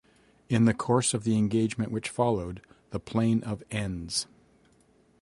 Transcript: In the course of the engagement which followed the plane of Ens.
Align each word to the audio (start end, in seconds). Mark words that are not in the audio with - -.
In 0.49 0.65
the 0.65 0.73
course 0.73 1.13
of 1.13 1.25
the 1.25 1.37
engagement 1.37 1.91
which 1.91 2.09
followed 2.09 2.63
the 2.89 2.99
plane 2.99 3.43
of 3.43 3.61
Ens. 3.69 4.25